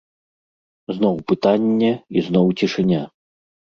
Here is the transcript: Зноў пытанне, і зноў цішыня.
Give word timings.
Зноў 0.95 1.15
пытанне, 1.31 1.91
і 2.15 2.27
зноў 2.29 2.47
цішыня. 2.59 3.01